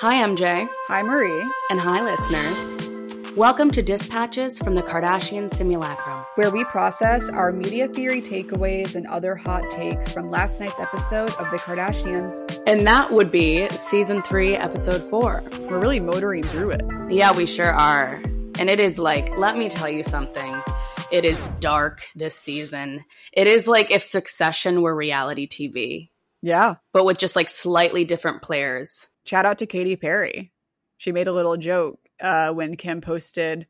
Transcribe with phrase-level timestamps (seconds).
[0.00, 2.76] Hi, I'm Hi, Marie, And hi, listeners.
[3.36, 6.24] Welcome to Dispatches from the Kardashian Simulacrum.
[6.36, 11.30] where we process our media theory takeaways and other hot takes from last night's episode
[11.30, 12.62] of The Kardashians.
[12.66, 15.42] And that would be season three, episode four.
[15.68, 16.82] We're really motoring through it.
[17.10, 18.14] Yeah, we sure are.
[18.58, 20.62] And it is like, let me tell you something.
[21.10, 23.04] It is dark this season.
[23.32, 26.10] It is like if Succession were reality TV,
[26.42, 26.76] Yeah.
[26.92, 29.08] but with just like slightly different players.
[29.28, 30.52] Shout out to Katy Perry.
[30.96, 33.66] She made a little joke uh, when Kim posted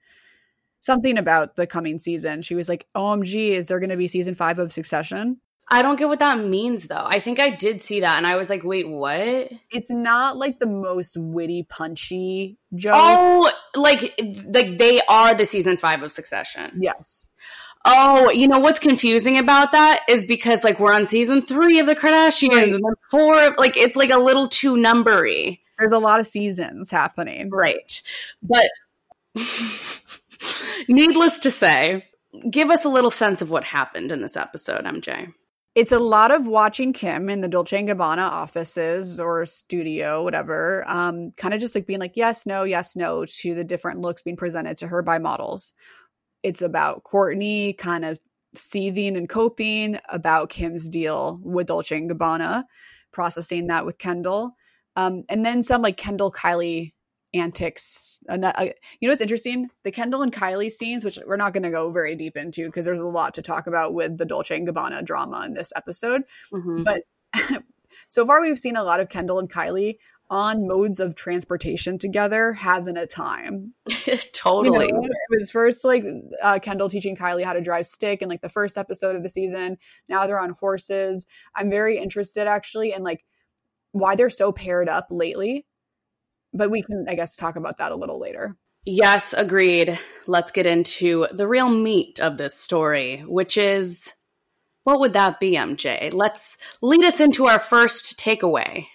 [0.80, 2.42] something about the coming season.
[2.42, 5.40] She was like, OMG, is there going to be season five of Succession?
[5.70, 7.04] I don't get what that means though.
[7.06, 9.50] I think I did see that and I was like, wait, what?
[9.70, 12.94] It's not like the most witty, punchy joke.
[12.94, 16.78] Oh, like like they are the season five of Succession.
[16.80, 17.28] Yes.
[17.84, 21.86] Oh, you know what's confusing about that is because like we're on season three of
[21.86, 22.62] the Kardashians Right.
[22.64, 26.90] and then four, like it's like a little too numbery, There's a lot of seasons
[26.90, 27.50] happening.
[27.50, 28.02] right?
[28.42, 28.66] But
[30.88, 32.04] needless to say,
[32.50, 35.32] give us a little sense of what happened in this episode, MJ.
[35.74, 40.82] It's a lot of watching Kim in the Dolce and Gabbana offices or studio, whatever,
[40.88, 44.22] um, kind of just like being like, yes, no, yes, no to the different looks
[44.22, 45.72] being presented to her by models.
[46.43, 48.19] It's about Kourtney kind of
[48.54, 52.65] seething and coping about Kim's deal with Dolce and Gabbana,
[53.12, 54.56] processing that with Kendall.
[54.97, 56.93] Um, and then some like Kendall Kylie
[57.34, 58.21] antics.
[58.28, 58.37] Uh,
[59.00, 59.69] you know what's interesting?
[59.84, 62.87] The Kendall and Kylie scenes, which we're not going to go very deep into because
[62.87, 66.22] there's a lot to talk about with the Dolce and Gabbana drama in this episode.
[66.53, 66.84] Mhm.
[66.84, 67.03] But
[68.09, 69.98] so far, we've seen a lot of Kendall and Kylie
[70.31, 73.75] on modes of transportation together, having a time.
[74.06, 74.91] You totally.
[74.91, 76.03] know, it was first like
[76.43, 79.28] uh, Kendall teaching Kylie how to drive stick in like the first episode of the
[79.28, 79.77] season.
[80.09, 81.27] Now they're on horses.
[81.55, 83.25] I'm very interested actually in like
[83.93, 85.66] why they're so paired up lately.
[86.55, 88.56] But we can, I guess, talk about that a little later.
[88.87, 89.99] Yes, agreed.
[90.27, 94.15] Let's get into the real meat of this story, which is
[94.84, 96.10] what would that be, MJ?
[96.15, 98.87] Let's lead us into our first takeaway.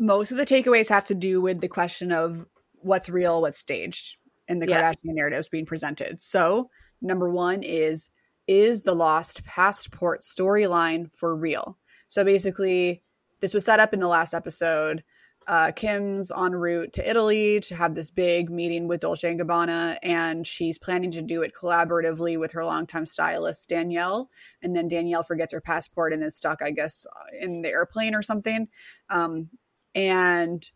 [0.00, 2.46] Most of the takeaways have to do with the question of
[2.80, 4.16] what's real, what's staged
[4.48, 4.90] in the Yeah.
[4.90, 6.20] Kardashian narratives being presented.
[6.20, 8.10] So, number one is
[8.48, 11.78] is the lost passport storyline for real?
[12.08, 13.04] So basically,
[13.40, 15.04] this was set up in the last episode.
[15.46, 19.98] Uh, Kim's en route to Italy to have this big meeting with Dolce and Gabbana,
[20.02, 24.30] and she's planning to do it collaboratively with her longtime stylist Danielle.
[24.62, 27.06] And then Danielle forgets her passport and is stuck, I guess,
[27.38, 28.68] in the airplane or something.
[29.08, 29.48] Um,
[29.94, 30.68] and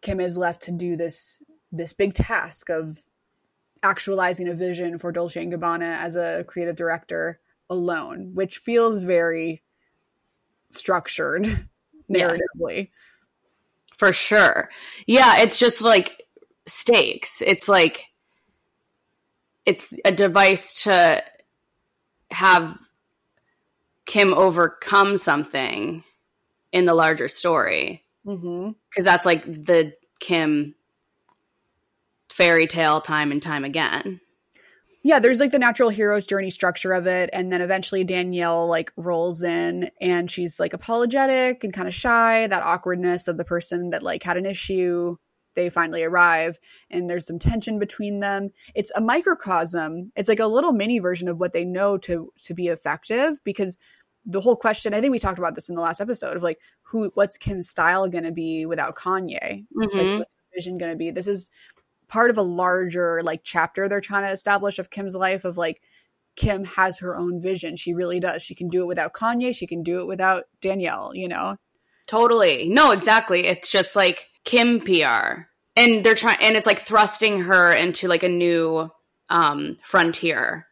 [0.00, 3.02] Kim is left to do this this big task of
[3.82, 9.62] actualizing a vision for Dolce and Gabbana as a creative director alone, which feels very
[10.70, 11.46] structured
[12.08, 12.40] Yes.
[12.58, 12.88] narratively.
[13.96, 14.70] For sure.
[15.06, 16.22] Yeah, it's just like
[16.66, 17.42] stakes.
[17.44, 18.06] It's like
[19.66, 21.22] it's a device to
[22.30, 22.78] have
[24.06, 26.02] Kim overcome something
[26.72, 28.70] in the larger story Mm-hmm.
[28.90, 30.74] because that's like the Kim
[32.30, 34.20] fairy tale time and time again.
[35.02, 38.92] Yeah, there's like the natural hero's journey structure of it, and then eventually Danielle like
[38.96, 42.46] rolls in and she's like apologetic and kind of shy.
[42.46, 45.16] That awkwardness of the person that like had an issue.
[45.54, 46.58] They finally arrive,
[46.90, 48.50] and there's some tension between them.
[48.76, 50.12] It's a microcosm.
[50.14, 53.38] It's like a little mini version of what they know to to be effective.
[53.42, 53.78] Because
[54.28, 56.58] the whole question, I think we talked about this in the last episode of like
[56.82, 59.64] who, what's Kim's style going to be without Kanye?
[59.76, 59.94] Mhm.
[59.94, 61.50] like what's her vision going to be this is
[62.08, 65.82] part of a larger like chapter they're trying to establish of kim's life of like
[66.36, 69.66] kim has her own vision she really does she can do it without kanye she
[69.66, 71.56] can do it without danielle you know
[72.06, 72.70] Totally.
[72.70, 73.46] No, exactly.
[73.46, 75.42] It's just like Kim PR.
[75.76, 78.90] And they're trying and it's like thrusting her into like a new
[79.28, 80.66] um frontier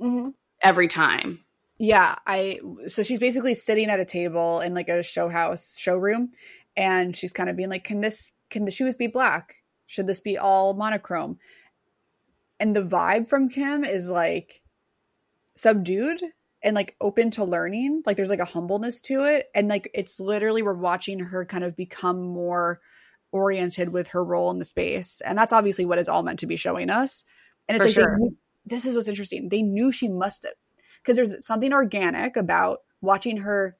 [0.00, 0.28] Mm-hmm.
[0.62, 1.41] every time.
[1.82, 6.30] Yeah, I so she's basically sitting at a table in like a show house showroom
[6.76, 9.56] and she's kind of being like can this can the shoes be black?
[9.88, 11.40] Should this be all monochrome?
[12.60, 14.62] And the vibe from Kim is like
[15.56, 16.22] subdued
[16.62, 18.04] and like open to learning.
[18.06, 21.64] Like there's like a humbleness to it and like it's literally we're watching her kind
[21.64, 22.78] of become more
[23.32, 25.20] oriented with her role in the space.
[25.20, 27.24] And that's obviously what it's all meant to be showing us.
[27.68, 28.18] And it's For like sure.
[28.18, 28.36] knew-
[28.66, 29.48] this is what's interesting.
[29.48, 30.52] They knew she must have
[31.02, 33.76] because there's something organic about watching her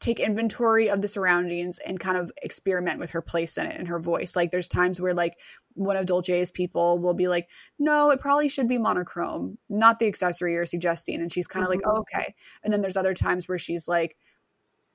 [0.00, 3.88] take inventory of the surroundings and kind of experiment with her place in it and
[3.88, 4.36] her voice.
[4.36, 5.38] Like there's times where like
[5.74, 7.48] one of Dolce's people will be like,
[7.78, 11.70] "No, it probably should be monochrome, not the accessory you're suggesting." And she's kind of
[11.70, 14.16] like, oh, "Okay." And then there's other times where she's like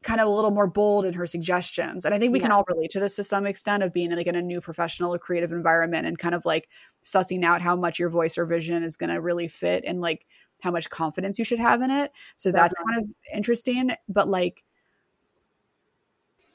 [0.01, 2.05] kind of a little more bold in her suggestions.
[2.05, 4.27] And I think we can all relate to this to some extent of being like
[4.27, 6.69] in a new professional or creative environment and kind of like
[7.03, 10.25] sussing out how much your voice or vision is going to really fit and like
[10.61, 12.11] how much confidence you should have in it.
[12.35, 14.63] So that's kind of interesting, but like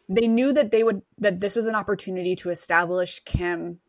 [0.08, 3.80] they knew that they would that this was an opportunity to establish Kim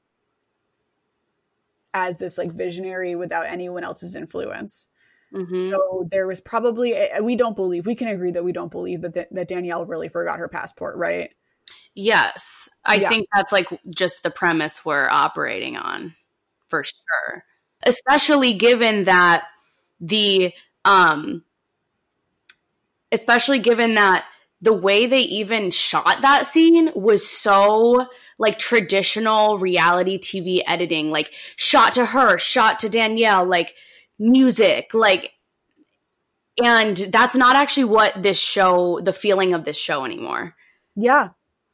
[1.94, 4.89] as this like visionary without anyone else's influence.
[5.33, 5.71] Mhm.
[5.71, 9.01] So there was probably eh, we don't believe we can agree that we don't believe
[9.01, 11.31] that that Danielle really forgot her passport, right?
[11.94, 12.69] Yes.
[12.85, 13.09] I Yeah.
[13.09, 16.15] think that's like just the premise we're operating on
[16.67, 17.44] for sure.
[17.83, 19.45] Especially given that
[20.00, 20.53] the
[20.83, 21.44] um
[23.12, 24.25] especially given that
[24.62, 28.07] the way they even shot that scene was so
[28.38, 33.75] like traditional reality TV editing, like shot to her, shot to Danielle, like
[34.19, 35.33] music, like
[36.62, 40.56] and that's not actually what this show, the feeling of this show anymore.
[40.95, 41.30] Yeah.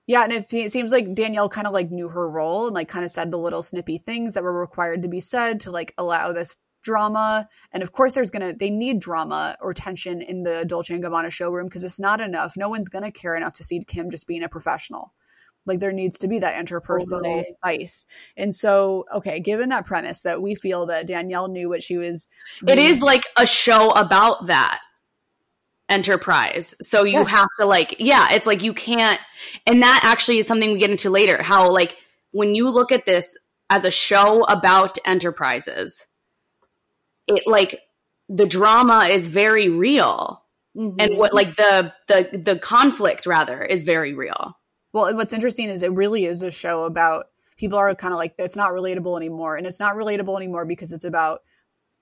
[0.08, 2.90] Yeah, and it, it seems like Danielle kind of like knew her role and like
[2.90, 5.94] kind of said the little snippy things that were required to be said to like
[5.98, 7.48] allow this drama.
[7.72, 11.32] And of course, there's gonna they need drama or tension in the Dolce and Gabbana
[11.32, 12.58] showroom because it's not enough.
[12.58, 15.14] No one's gonna care enough to see Kim just being a professional.
[15.66, 17.46] Like there needs to be that interpersonal Totally.
[17.58, 18.08] spice.
[18.36, 22.28] And so, okay, given that premise that we feel that Danielle knew what she was,
[22.68, 24.80] It is like a show about that
[25.88, 26.74] enterprise.
[26.82, 27.26] So you Yeah.
[27.26, 29.20] have to like, yeah, it's like you can't,
[29.68, 31.42] and that actually is something we get into later.
[31.44, 31.98] How like
[32.32, 33.38] when you look at this
[33.70, 36.08] as a show about enterprises,
[37.38, 37.82] it like
[38.30, 40.40] the drama is very real,
[40.74, 41.02] Mm-hmm.
[41.02, 44.58] and what like the the the conflict rather is very real.
[44.94, 47.26] Well, what's interesting is it really is a show about
[47.58, 50.94] people are kind of like it's not relatable anymore, and it's not relatable anymore because
[50.94, 51.42] it's about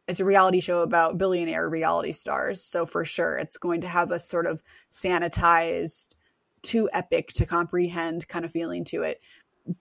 [0.07, 2.63] it's a reality show about billionaire reality stars.
[2.63, 4.61] So for sure, it's going to have a sort of
[4.91, 6.15] sanitized,
[6.61, 9.19] too epic to comprehend kind of feeling to it.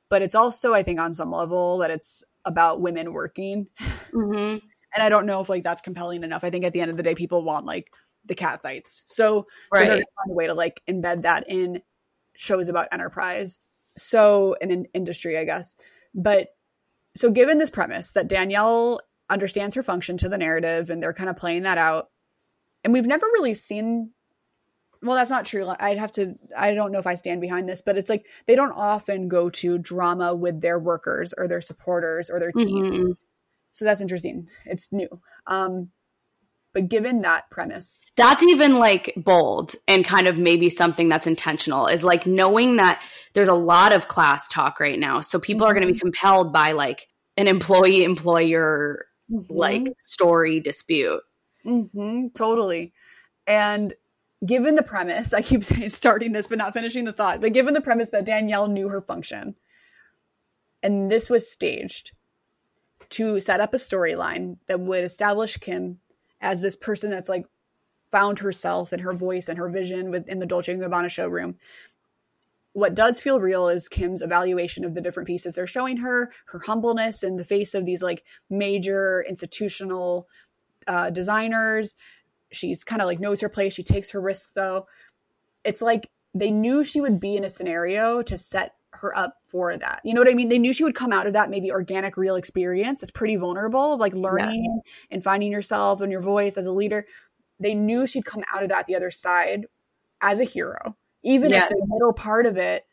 [0.08, 3.68] But it's also, I think, on some level that it's about women working,
[4.12, 4.66] Mm-hmm.
[4.98, 6.42] And I don't know if like that's compelling enough.
[6.42, 7.92] I think at the end of the day, people want like
[8.24, 9.04] the cat fights.
[9.06, 11.82] So, so they're gonna find a way to like embed that in
[12.34, 13.60] shows about enterprise.
[13.96, 15.76] So in an industry, I guess.
[16.14, 16.48] But
[17.14, 19.00] so given this premise that Danielle
[19.30, 22.10] understands her function to the narrative and they're kind of playing that out,
[22.82, 24.10] and we've never really seen
[25.00, 25.72] well, that's not true.
[25.78, 28.56] I'd have to I don't know if I stand behind this, but it's like they
[28.56, 32.84] don't often go to drama with their workers or their supporters or their team.
[32.84, 33.16] Mhm.
[33.78, 34.48] So that's interesting.
[34.66, 35.08] It's new.
[35.46, 35.90] Um
[36.74, 41.86] but given that premise, that's even like bold and kind of maybe something that's intentional
[41.86, 45.72] is like knowing that there's a lot of class talk right now so people are
[45.72, 47.08] going to be compelled by like
[47.38, 49.06] an employee employer
[49.48, 51.22] like story dispute
[51.68, 52.92] Mm-hmm, totally.
[53.46, 53.92] And
[54.44, 57.74] given the premise, I keep saying starting this but not finishing the thought, but given
[57.74, 59.54] the premise that Danielle knew her function,
[60.82, 62.12] and this was staged
[63.10, 65.98] to set up a storyline that would establish Kim
[66.40, 67.46] as this person that's like
[68.10, 71.56] found herself and her voice and her vision within the Dolce Gabbana showroom.
[72.72, 76.60] What does feel real is Kim's evaluation of the different pieces they're showing her, her
[76.60, 80.28] humbleness in the face of these like major institutional
[80.86, 81.96] uh, designers.
[82.50, 83.74] She's kind of like knows her place.
[83.74, 84.86] She takes her risks though.
[85.64, 89.76] It's like they knew she would be in a scenario to set her up for
[89.76, 90.00] that.
[90.04, 90.48] You know what I mean?
[90.48, 93.02] They knew she would come out of that maybe organic, real experience.
[93.02, 97.06] It's pretty vulnerable like learning and finding yourself and your voice as a leader.
[97.60, 99.66] They knew she'd come out of that the other side
[100.20, 101.62] as a hero, even Yeah.
[101.64, 102.84] if the middle part of it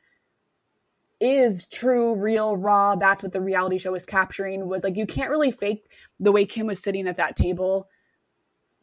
[1.20, 2.96] is true, real, raw.
[2.96, 4.68] That's what the reality show is capturing.
[4.68, 7.88] Was like you can't really fake the way Kim was sitting at that table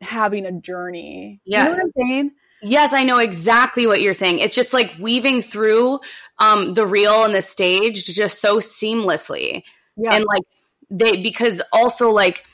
[0.01, 1.41] having a journey.
[1.45, 2.31] You know what I'm saying?
[2.63, 4.39] Yes, I know exactly what you're saying.
[4.39, 6.01] It's just like weaving through
[6.39, 9.65] um the real and the staged just so seamlessly.
[9.97, 10.15] Yeah.
[10.15, 10.43] And like
[10.91, 12.45] they because also like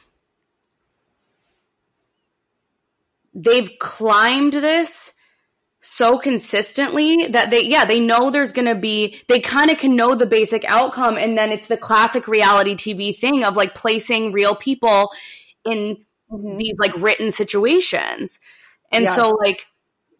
[3.34, 5.12] they've climbed this
[5.80, 9.94] so consistently that they yeah they know there's going to be they kind of can
[9.94, 14.32] know the basic outcome and then it's the classic reality tv thing of like placing
[14.32, 15.10] real people
[15.64, 15.96] in
[16.56, 18.40] these like written situations
[18.90, 19.14] and Yeah.
[19.14, 19.66] so like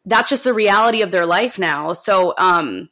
[0.08, 2.88] that's just the reality of their life now so um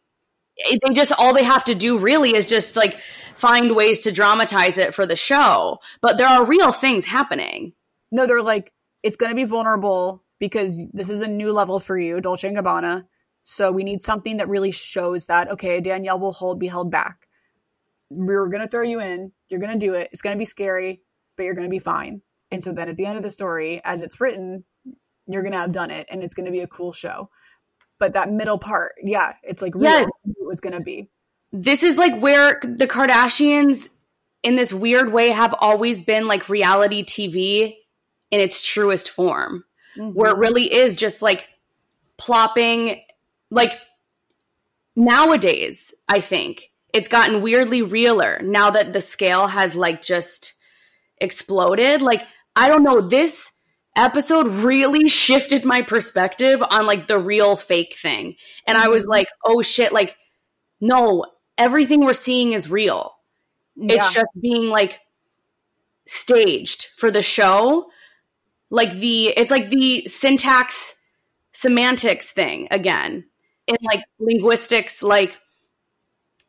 [0.71, 2.99] they just all they have to do really is just like
[3.35, 7.73] find ways to dramatize it for the show but there are real things happening
[8.11, 11.99] No, they're like, it's going to be vulnerable because this is a new level for
[11.99, 13.07] you, Dolce and Gabbana.
[13.43, 17.29] So we need something that really shows that okay, Danielle will hold be held back.
[18.11, 19.33] We're going to throw you in.
[19.49, 20.09] You're going to do it.
[20.13, 21.03] It's going to be scary,
[21.37, 22.23] but you're going to be fine.
[22.51, 24.65] And so then at the end of the story, as it's written,
[25.27, 27.31] you're going to have done it, and it's going to be a cool show.
[27.99, 29.85] But that middle part, yeah, it's like real.
[29.85, 30.09] Yes.
[30.51, 31.09] It's going to be.
[31.53, 33.89] this is like where the Kardashians,
[34.43, 37.77] in this weird way, have always been like reality TV
[38.31, 39.65] in its truest form,
[39.97, 40.41] where it mm-hmm.
[40.41, 41.49] really is just like
[42.19, 43.01] plopping,
[43.51, 43.79] like
[44.95, 50.55] nowadays, I think it's gotten weirdly realer now that the scale has like just
[51.19, 52.03] exploded.
[52.03, 52.23] Like,
[52.55, 53.53] I don't know, this
[53.97, 58.37] episode really shifted my perspective on like the real fake thing.
[58.67, 59.13] And I was mm-hmm.
[59.13, 60.17] like, oh shit, like,
[60.81, 61.25] no,
[61.59, 63.15] everything we're seeing is real.
[63.75, 63.97] Yeah.
[63.97, 65.01] It's just being like
[66.07, 67.87] staged for the show.
[68.71, 70.95] Like the it's like the syntax
[71.53, 73.25] semantics thing again.
[73.67, 75.39] In like linguistics, like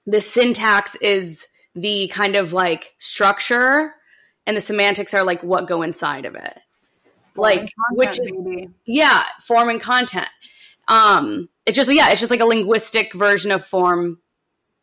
[0.06, 3.94] the syntax is the kind of like structure
[4.46, 6.60] and the semantics are like what go inside of it.
[7.38, 8.70] Like Content, which is baby.
[8.86, 10.30] yeah, form and content.
[10.88, 14.20] Um it's just yeah, it's just like a linguistic version of form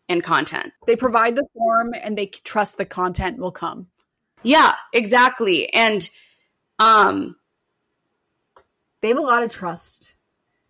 [0.09, 0.73] and content.
[0.87, 3.87] they provide the form and they trust the content will come.
[4.43, 5.73] Yeah, exactly.
[5.73, 6.09] And
[6.79, 7.37] um
[9.01, 10.15] They have a lot of trust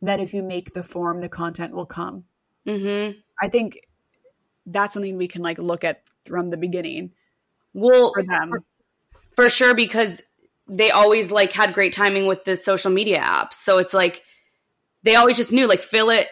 [0.03, 2.25] that if you make the form, the content will come.
[2.67, 3.19] mm-hmm.
[3.41, 3.79] I think
[4.67, 7.11] that's something we can like look at from the beginning
[7.75, 8.53] well for them.
[9.37, 10.23] for sure because
[10.68, 13.54] they always like had great timing with the social media apps.
[13.54, 14.23] So it's like
[15.02, 16.28] they always just knew like fill it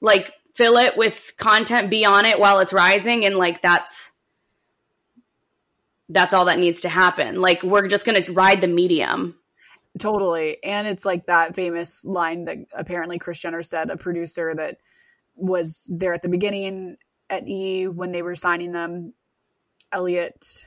[0.00, 4.12] like fill it with content be on it while it's rising and like that's
[6.08, 7.40] that's all that needs to happen.
[7.40, 9.36] Like we're just going to ride the medium.
[9.98, 10.62] Totally.
[10.62, 14.78] And it's like that famous line that apparently Kris Jenner said, a producer that
[15.34, 16.96] was there at the beginning
[17.30, 19.14] at E when they were signing them,
[19.92, 20.66] Elliot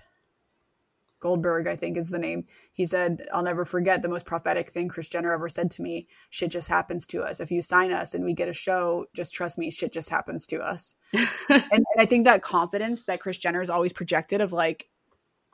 [1.20, 2.46] Goldberg, I think is the name.
[2.74, 6.08] He said, I'll never forget the most prophetic thing Kris Jenner ever said to me.
[6.30, 7.40] Shit just happens to us.
[7.40, 10.46] If you sign us and we get a show, just trust me, shit just happens
[10.48, 10.96] to us.
[11.14, 14.90] and, and I think that confidence that Kris Jenner is always projected of like,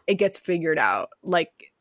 [0.06, 1.10] it gets figured out.
[1.22, 1.72] Like,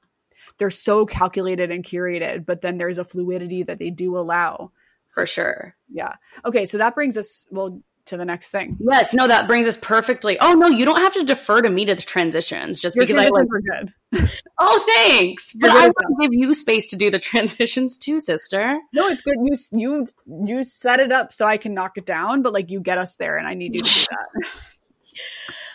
[0.59, 4.73] they're so calculated and curated, but then there's a fluidity that they do allow.
[5.09, 5.77] For sure.
[5.91, 6.15] Yeah.
[6.45, 8.77] Okay, so that brings us well to the next thing.
[8.81, 10.39] Yes, no, that brings us perfectly.
[10.41, 13.17] Oh no, you don't have to defer to me to the transitions just Your because
[13.17, 13.49] I like.
[13.49, 13.93] were good.
[14.65, 18.79] Oh, thanks, but I want to give you space to do the transitions too, sister.
[18.93, 19.37] No, it's good.
[19.43, 20.07] You you
[20.47, 23.17] you set it up so I can knock it down, but like you get us
[23.17, 24.49] there, and I need you to do that.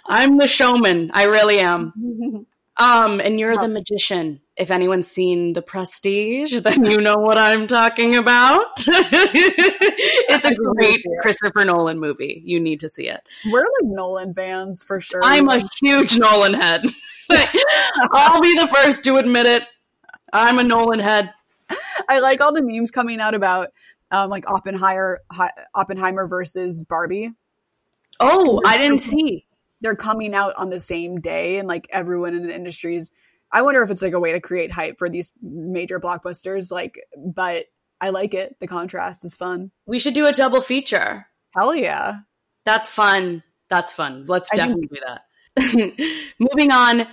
[0.05, 1.11] I'm the showman.
[1.13, 2.45] I really am.
[2.79, 4.39] Um, and you're the magician.
[4.57, 8.65] If anyone's seen The Prestige, then you know what I'm talking about.
[8.87, 11.03] it's a great.
[11.21, 12.41] Christopher Nolan movie.
[12.43, 13.21] You need to see it.
[13.45, 15.21] We're like Nolan fans for sure.
[15.23, 16.85] I'm a huge Nolan head.
[18.11, 19.63] I'll be the first to admit it.
[20.33, 21.33] I'm a Nolan head.
[22.09, 23.69] I like all the memes coming out about
[24.11, 25.21] um like Oppenheimer
[25.75, 27.33] Oppenheimer versus Barbie.
[28.19, 29.45] Oh, I didn't see.
[29.81, 33.11] They're coming out on the same day, and like everyone in the industries.
[33.57, 36.71] I wonder if it's like a way to create hype for these major blockbusters.
[36.71, 37.65] Like, but
[37.99, 38.55] I like it.
[38.59, 39.71] The contrast is fun.
[39.87, 41.25] We should do a double feature.
[41.55, 42.19] Hell yeah.
[42.65, 43.41] That's fun.
[43.67, 44.25] That's fun.
[44.27, 46.29] Let's I think- definitely do that.
[46.39, 47.07] Moving on,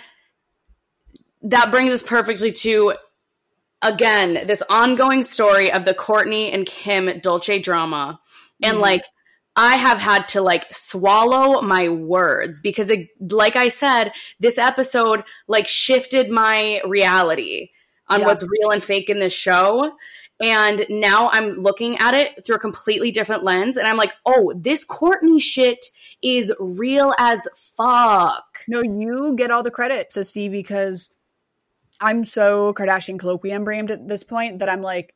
[1.45, 2.93] that brings us perfectly to
[3.81, 8.21] again this ongoing story of the Courtney and Kim Dolce drama,
[8.63, 8.83] and mm-hmm.
[8.83, 9.05] like
[9.57, 15.23] I have had to like swallow my words because, it, like I said, this episode
[15.47, 17.71] like shifted my reality
[18.09, 18.27] on Yeah.
[18.27, 19.93] what's real and fake in this show.
[20.41, 23.77] And now I'm looking at it through a completely different lens.
[23.77, 25.87] And I'm like, oh, this Kourtney shit
[26.21, 27.47] is real as
[27.77, 28.65] fuck.
[28.67, 31.15] No, you get all the credit to see because
[32.01, 35.15] I'm so Kardashian Kolloquium brained at this point that I'm like,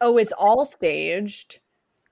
[0.00, 1.60] oh, it's all staged.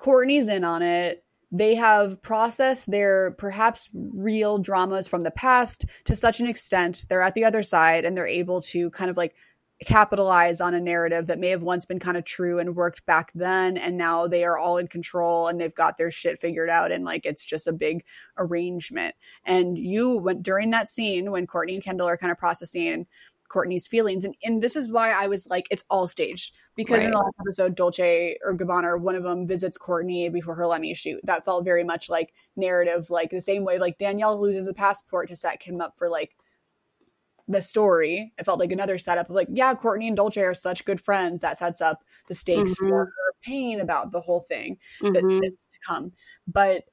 [0.04, 1.24] Kourtney's in on it.
[1.50, 7.22] They have processed their perhaps real dramas from the past to such an extent they're
[7.22, 9.34] at the other side and they're able to kind of like
[9.84, 13.32] capitalize on a narrative that may have once been kind of true and worked back
[13.34, 16.92] then and now they are all in control and they've got their shit figured out
[16.92, 18.04] and like it's just a big
[18.38, 23.04] arrangement and you went during that scene when kourtney and kendall are kind of processing
[23.52, 27.10] kourtney's feelings and, and this is why i was like it's all staged because in
[27.10, 27.24] the Right.
[27.24, 31.20] last episode dolce or gabbana or one of them visits kourtney before her lemme shoot
[31.24, 35.28] that felt very much like narrative like the same way like danielle loses a passport
[35.28, 36.36] to set kim up for like
[37.46, 38.32] the story.
[38.38, 41.42] It felt like another setup of like, yeah, Kourtney and Dolce are such good friends.
[41.42, 42.88] That sets up the stakes Mhm.
[42.88, 45.44] for her pain about the whole thing that Mhm.
[45.44, 46.12] is to come.
[46.46, 46.84] But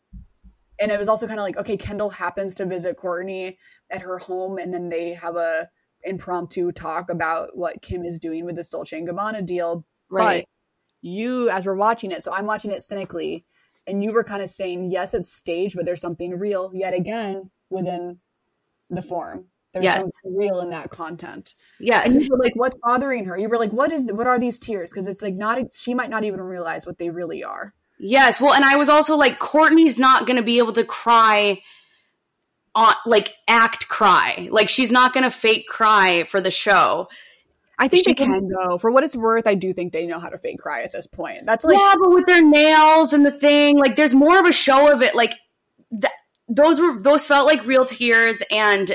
[0.78, 3.58] and it was also kind of like, okay, Kendall happens to visit Kourtney
[3.92, 5.70] at her home, and then they have a
[6.04, 9.86] impromptu talk about what Kim is doing with this Dolce and Gabbana deal.
[10.10, 10.42] Right.
[10.42, 13.46] But you, as we're watching it, so I'm watching it cynically,
[13.88, 17.50] and you were kind of saying, yes, it's staged, but there's something real yet again
[17.70, 18.20] within
[18.90, 19.46] the form.
[19.74, 20.02] There's Yes.
[20.02, 21.56] something real in that content.
[21.80, 22.12] yes.
[22.12, 23.38] And you were like, what's bothering her?
[23.38, 24.92] You were like, what is, what are these tears?
[24.92, 27.74] Because it's like not, she might not even realize what they really are.
[27.98, 28.42] Yes.
[28.42, 31.62] Well, and I was also like, Kourtney's not going to be able to cry
[32.76, 34.48] on like act cry.
[34.52, 37.10] Like she's not going to fake cry for the show.
[37.78, 38.78] I think She they can though.
[38.78, 41.08] For what it's worth, I do think they know how to fake cry at this
[41.08, 41.46] point.
[41.46, 44.54] That's like, yeah, but with their nails and the thing, like there's more of a
[44.54, 45.16] show of it.
[45.16, 45.34] Like
[45.92, 46.14] th-
[46.48, 48.92] those were those felt like real tears, and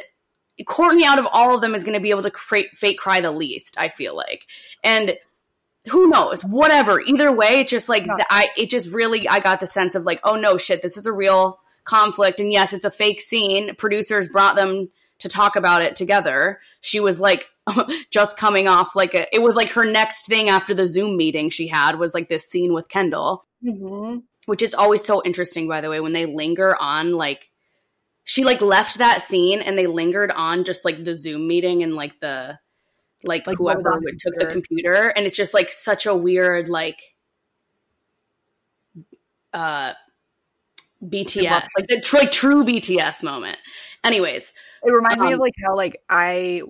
[0.63, 3.21] Kourtney out of all of them is going to be able to create fake cry
[3.21, 3.77] the least.
[3.77, 4.47] I feel like,
[4.85, 5.17] and
[5.89, 6.45] who knows?
[6.45, 7.01] Whatever.
[7.01, 8.15] Either way, it just like Yeah.
[8.19, 10.97] the, I it just really I got the sense of like, oh no, shit, this
[10.97, 13.75] is a real conflict, and yes, it's a fake scene.
[13.77, 14.91] Producers brought them
[15.21, 16.61] to talk about it together.
[16.83, 17.47] She was like
[18.11, 21.49] just coming off like a, it was like her next thing after the Zoom meeting
[21.49, 24.23] she had was like this scene with Kendall, Mhm.
[24.45, 27.51] which is always so interesting by the way when they linger on like
[28.25, 31.95] she like left that scene and they lingered on just like the Zoom meeting and
[31.95, 32.59] like the
[33.25, 33.81] like, Like, whoever
[34.19, 37.01] took the computer and it's just like such a weird like
[39.53, 39.95] uh
[41.11, 43.59] BTS like the like true BTS moment.
[44.05, 44.53] Anyways,
[44.85, 46.63] It reminds me of Um, like how like I,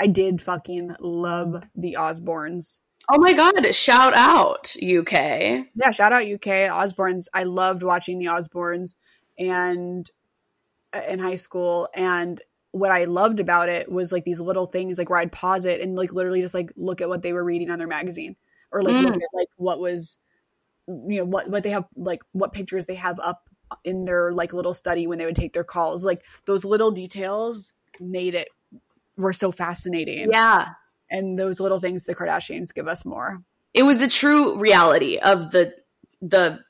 [0.00, 2.80] I did fucking love the Osbournes.
[3.10, 5.12] oh my god, shout out UK.
[5.74, 7.26] Yeah, shout out UK Osbournes.
[7.34, 8.96] I loved watching the Osbournes
[9.38, 10.10] and
[10.92, 12.40] uh, in high school and
[12.72, 15.80] what I loved about it was like these little things like where I'd pause it
[15.80, 18.36] and like literally just like look at what they were reading on their magazine
[18.70, 19.22] or like look Mm.
[19.22, 20.18] at like what was
[20.86, 23.47] you know what what they have like what pictures they have up
[23.84, 27.72] in their like little study when they would take their calls like those little details
[28.00, 28.48] made it
[29.16, 30.68] were so fascinating Yeah.
[31.10, 33.42] and those little things the Kardashians give us more
[33.74, 35.74] it was the true reality of the
[36.20, 36.60] the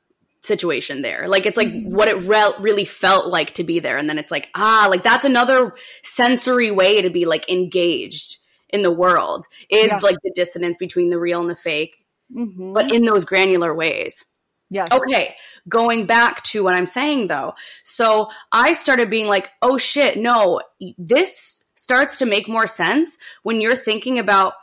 [0.43, 4.09] situation there like it's like what it re- really felt like to be there and
[4.09, 8.39] then it's like ah like that's another sensory way to be like engaged
[8.71, 9.99] in the world is Yeah.
[10.03, 12.73] like the dissonance between the real and the fake mm-hmm.
[12.73, 14.25] but in those granular ways
[14.71, 15.35] yes Okay,
[15.69, 17.55] going back to what I'm saying though.
[17.85, 20.61] So I started being like, oh shit, no,
[20.97, 24.55] this starts to make more sense when you're thinking about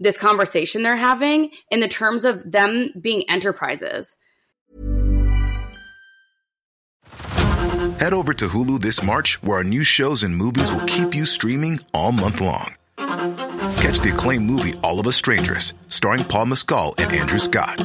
[0.00, 4.16] this conversation they're having in the terms of them being enterprises.
[7.98, 11.26] Head over to Hulu this March, where our new shows and movies will keep you
[11.26, 12.74] streaming all month long.
[12.96, 17.84] Catch the acclaimed movie All of Us Strangers, starring Paul Mescal and Andrew Scott.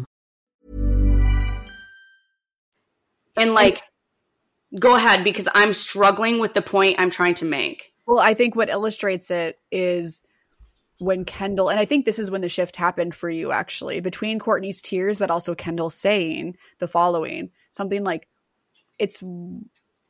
[3.37, 3.81] And like,
[4.79, 7.93] go ahead because I'm struggling with the point I'm trying to make.
[8.07, 10.23] Well, I think what illustrates it is
[10.99, 14.39] when Kendall, and I think this is when the shift happened for you actually, between
[14.39, 18.27] Kourtney's tears, but also Kendall saying the following something like,
[18.99, 19.23] it's,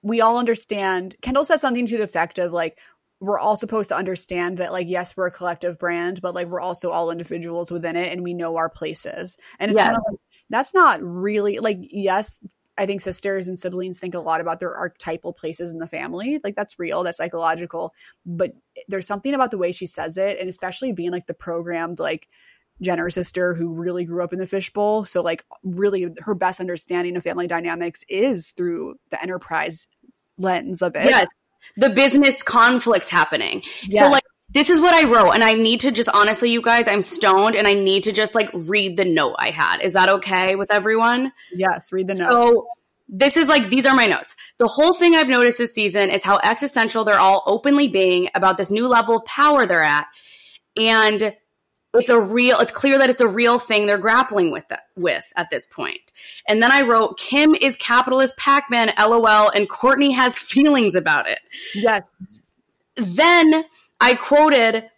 [0.04, 1.16] we all understand.
[1.22, 2.78] Kendall says something to the effect of like,
[3.22, 6.60] we're all supposed to understand that like yes we're a collective brand but like we're
[6.60, 9.86] also all individuals within it and we know our places and it's Yes.
[9.86, 12.40] kind of like, that's not really like yes
[12.82, 16.39] i think sisters and siblings think a lot about their archetypal places in the family
[16.44, 17.94] like that's real that's psychological
[18.26, 18.54] but
[18.88, 22.28] there's something about the way she says it and especially being like the programmed like
[22.82, 25.06] Jenner sister who really grew up in the fishbowl.
[25.06, 29.88] So like really her best understanding of family dynamics is through the enterprise
[30.38, 31.08] lens of it.
[31.08, 31.26] yeah,
[31.78, 33.62] the business conflicts happening.
[33.88, 34.06] Yes.
[34.06, 36.88] So like this is what I wrote, and I need to just honestly, you guys,
[36.88, 39.82] I'm stoned, and I need to just like read the note I had.
[39.82, 41.32] Is that okay with everyone?
[41.54, 42.32] Yes, read the note.
[42.32, 42.68] So
[43.08, 44.36] this is like these are my notes.
[44.58, 48.58] The whole thing I've noticed this season is how existential they're all openly being about
[48.58, 50.08] this new level of power they're at,
[50.76, 51.34] and
[51.94, 52.60] it's a real.
[52.60, 56.00] It's clear that it's a real thing they're grappling with that, with at this point.
[56.48, 61.40] And then I wrote, Kim is capitalist Pac-Man, lol, and Kourtney has feelings about it.
[61.74, 62.42] yes.
[62.98, 63.64] Then
[64.02, 64.90] I quoted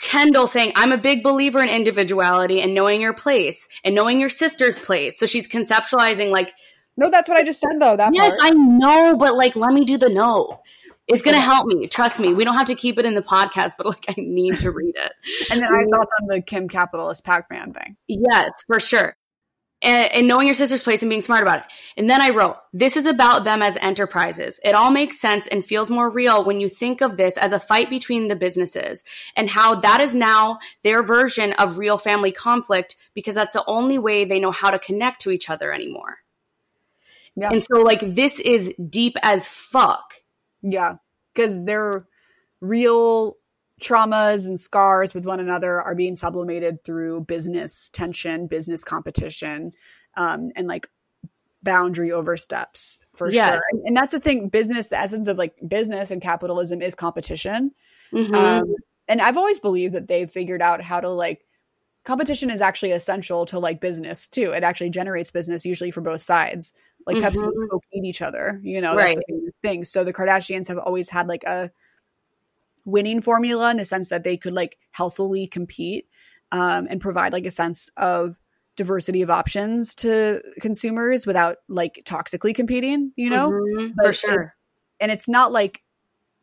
[0.00, 4.28] Kendall saying, I'm a big believer in individuality and knowing your place and knowing your
[4.28, 5.18] sister's place.
[5.18, 6.54] So she's conceptualizing like
[6.96, 7.96] No, that's what I just said though.
[7.96, 8.52] That Yes, part.
[8.52, 10.60] I know, but like, let me do the no.
[11.08, 11.88] It's gonna help me.
[11.88, 12.32] Trust me.
[12.32, 14.94] We don't have to keep it in the podcast, but like, I need to read
[14.96, 15.12] it.
[15.50, 17.96] and then I thought on the Kim capitalist Pac-Man thing.
[18.06, 19.16] Yes, for sure.
[19.82, 21.64] And, and knowing your sister's place and being smart about it.
[21.96, 24.60] And then I wrote, this is about them as enterprises.
[24.64, 27.58] It all makes sense and feels more real when you think of this as a
[27.58, 29.02] fight between the businesses
[29.34, 33.98] and how that is now their version of real family conflict because that's the only
[33.98, 36.18] way they know how to connect to each other anymore.
[37.34, 37.50] Yeah.
[37.50, 40.14] And so, like, this is deep as fuck.
[40.62, 40.96] Yeah,
[41.34, 42.06] because they're
[42.60, 43.36] real
[43.82, 49.72] traumas and scars with one another are being sublimated through business tension, business competition,
[50.16, 50.88] um, and like
[51.62, 53.52] boundary oversteps for Yeah.
[53.52, 53.62] sure.
[53.72, 54.48] And, and that's the thing.
[54.48, 57.72] Business, the essence of like business and capitalism is competition.
[58.12, 58.34] Mhm.
[58.34, 58.74] Um,
[59.08, 61.46] and I've always believed that they've figured out how to like
[62.04, 64.52] competition is actually essential to like business too.
[64.52, 66.72] It actually generates business usually for both sides.
[67.06, 67.70] Like Pepsi and.
[67.70, 69.16] Coke eat each other, you know, Right.
[69.16, 69.84] that's the thing.
[69.84, 71.70] So the Kardashians have always had like a
[72.84, 76.06] winning formula in the sense that they could like healthily compete
[76.50, 78.36] um, and provide like a sense of
[78.76, 83.50] diversity of options to consumers without like toxically competing, you know?
[83.50, 84.54] Mhm, But for it- sure.
[85.00, 85.82] and it's not like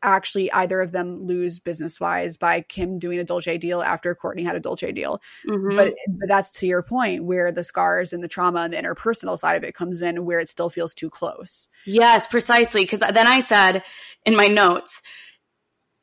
[0.01, 4.45] actually either of them lose business wise by Kim doing a Dolce deal after Kourtney
[4.45, 5.21] had a Dolce deal.
[5.45, 5.75] Mhm.
[5.75, 9.37] But but that's to your point where the scars and the trauma and the interpersonal
[9.37, 11.67] side of it comes in where it still feels too close.
[11.85, 12.83] Yes, precisely.
[12.83, 13.83] Because then I said
[14.25, 15.01] in my notes,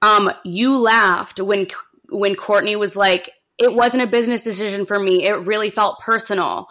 [0.02, 1.66] um, you laughed when
[2.10, 5.24] when Kourtney was like, "It wasn't a business decision for me.
[5.24, 6.68] It really felt personal."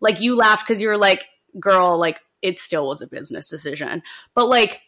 [0.00, 1.26] Like you laughed because you were like,
[1.58, 4.02] "Girl, like it still was a business decision,"
[4.34, 4.80] but like.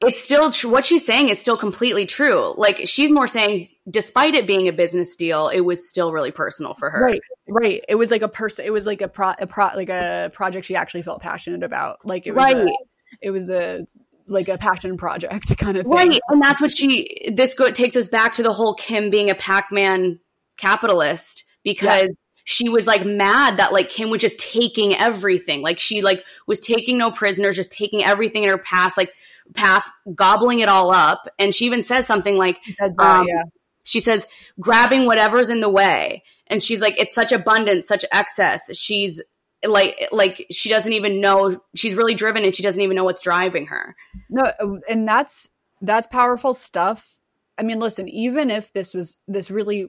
[0.00, 2.54] It's still tr- what she's saying is still completely true.
[2.56, 6.72] Like she's more saying, despite it being a business deal, it was still really personal
[6.72, 7.02] for her.
[7.02, 7.20] Right.
[7.48, 7.84] Right.
[7.88, 10.66] It was like a person it was like a pro, a pro like a project
[10.66, 12.06] she actually felt passionate about.
[12.06, 12.56] Like it was Right.
[12.56, 12.72] a,
[13.20, 13.86] it was a
[14.30, 15.92] like a passion project kind of thing.
[15.92, 16.20] Right.
[16.28, 19.34] And that's what she, this go, takes us back to the whole Kim being a
[19.34, 20.20] Pac Man
[20.56, 22.10] capitalist because
[22.44, 25.60] she was like mad that like Kim was just taking everything.
[25.60, 29.12] Like she like was taking no prisoners, just taking everything in her past, like
[29.54, 31.28] path, gobbling it all up.
[31.38, 33.42] And she even says something like, She says that, um, yeah.
[33.84, 34.26] she says,
[34.58, 36.22] grabbing whatever's in the way.
[36.46, 38.74] And she's like, it's such abundance, such excess.
[38.76, 39.22] She's
[39.64, 43.22] like, like she doesn't even know she's really driven and she doesn't even know what's
[43.22, 43.96] driving her.
[44.28, 44.52] No,
[44.88, 45.48] and that's
[45.80, 47.18] that's powerful stuff.
[47.56, 49.88] I mean, listen, even if this was this really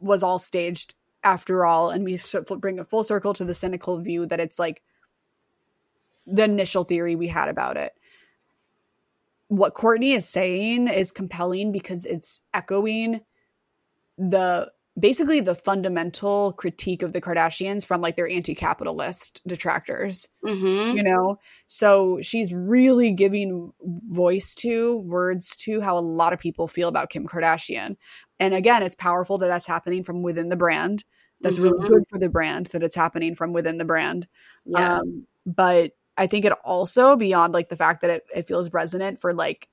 [0.00, 2.18] was all staged after all, and we
[2.58, 4.82] bring it full circle to the cynical view that it's like
[6.26, 7.92] the initial theory we had about it.
[9.48, 13.20] What Kourtney is saying is compelling because it's echoing
[14.18, 20.96] the basically the fundamental critique of the Kardashians from like their anti-capitalist detractors Mm-hmm.
[20.96, 23.72] you know so she's really giving
[24.08, 27.96] voice to words to how a lot of people feel about kim kardashian
[28.40, 31.04] and again it's powerful that that's happening from within the brand
[31.42, 31.92] that's really Mhm.
[31.92, 34.26] good for the brand that it's happening from within the brand
[34.66, 35.00] Yes.
[35.00, 39.20] um, but i think it also beyond like the fact that it, it feels resonant
[39.20, 39.68] for like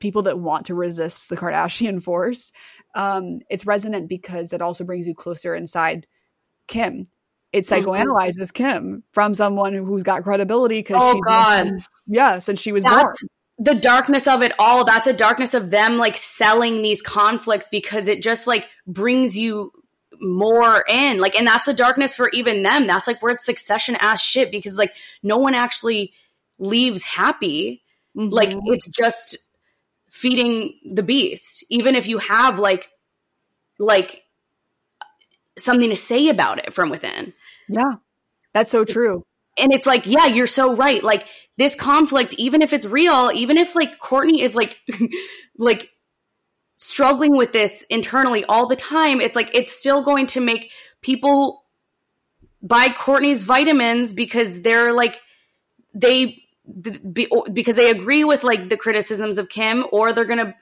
[0.00, 2.52] people that want to resist the kardashian force
[2.94, 6.06] um, it's resonant because it also brings you closer inside
[6.66, 7.04] kim.
[7.52, 7.84] It Mhm.
[7.84, 11.70] psychoanalyzes kim from someone who's got credibility because Oh, God.
[12.06, 13.14] yeah since she was born.
[13.58, 14.84] the darkness of it all.
[14.84, 19.72] That's a darkness of them like selling these conflicts because it just like brings you
[20.20, 21.18] more in.
[21.18, 22.86] Like and that's the darkness for even them.
[22.86, 26.12] That's like where it's succession ass shit because like no one actually
[26.58, 27.82] leaves happy.
[28.14, 28.60] Like Mhm.
[28.66, 29.36] it's just
[30.18, 32.90] feeding the beast, even if you have like
[33.78, 34.24] like
[35.56, 37.32] something to say about it from within.
[37.68, 37.92] Yeah.
[38.52, 39.24] That's so true.
[39.56, 41.02] And it's like, yeah, you're so right.
[41.02, 44.76] Like this conflict, even if it's real, even if like Kourtney is like
[45.56, 45.88] like
[46.76, 51.62] struggling with this internally all the time, it's like it's still going to make people
[52.60, 55.20] buy Kourtney's vitamins because they're like
[55.94, 56.42] they
[57.12, 60.54] be, because they agree with like the criticisms of Kim or they're going to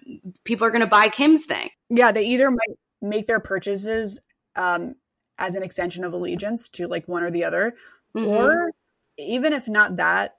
[0.45, 1.69] people are going to buy Kim's thing.
[1.91, 4.21] Yeah, they either might make their purchases
[4.55, 4.95] um
[5.39, 7.75] as an extension of allegiance to like one or the other
[8.15, 8.27] Mhm.
[8.27, 8.73] or
[9.19, 10.37] even if not that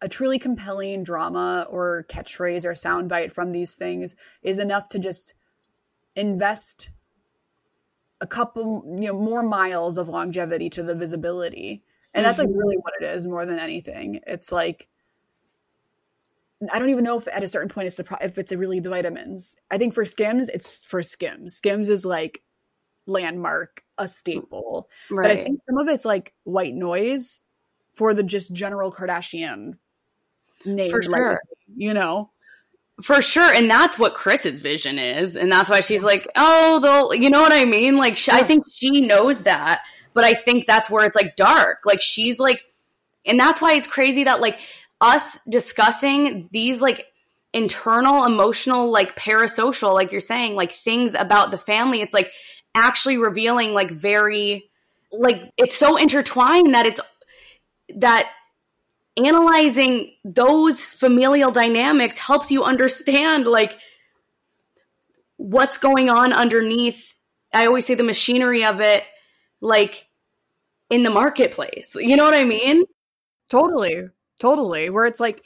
[0.00, 5.34] a truly compelling drama or catchphrase or soundbite from these things is enough to just
[6.16, 6.90] invest
[8.20, 11.82] a couple you know more miles of longevity to the visibility
[12.18, 12.58] and that's like mm-hmm.
[12.58, 14.88] really what it is more than anything it's like
[16.72, 18.80] i don't even know if at a certain point it's the pro- if it's really
[18.80, 22.42] the vitamins i think for skims it's for skims skims is like
[23.06, 27.42] landmark a staple but i think some of it's like white noise
[27.94, 29.78] for the just general kardashian
[30.64, 31.12] name For sure.
[31.12, 32.30] legacy, you know
[33.00, 33.52] For sure.
[33.52, 35.36] And that's what Kris's vision is.
[35.36, 37.96] And that's why she's like, oh, they'll, you know what I mean?
[37.96, 39.82] Like, sh I think she knows that.
[40.18, 41.82] But I think that's where it's like dark.
[41.84, 42.64] Like, she's like,
[43.24, 44.58] and that's why it's crazy that like
[45.00, 47.06] us discussing these like
[47.52, 52.32] internal, emotional, like parasocial, like you're saying, like things about the family, it's like
[52.74, 54.68] actually revealing like very,
[55.12, 57.00] like, it's so intertwined that it's,
[57.98, 58.28] that
[59.24, 63.78] analyzing those familial dynamics helps you understand like
[65.36, 67.14] what's going on underneath
[67.52, 69.04] i always say the machinery of it
[69.60, 70.07] like
[70.90, 72.84] in the marketplace you know what i mean
[73.48, 74.08] Totally.
[74.38, 74.90] Totally.
[74.90, 75.42] Where it's like